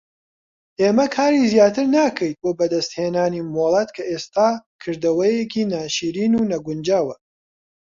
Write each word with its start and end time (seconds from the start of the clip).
ئێمە 0.81 1.05
کاری 1.15 1.49
زیاتر 1.53 1.85
ناکەیت 1.97 2.35
بۆ 2.41 2.49
بەدەستهێنانی 2.59 3.45
مۆڵەت 3.53 3.89
کە 3.95 4.03
ئێستا 4.11 4.49
کردەوەیەکی 4.81 5.69
ناشرین 5.73 6.33
و 6.35 6.47
نەگونجاوە. 6.51 7.15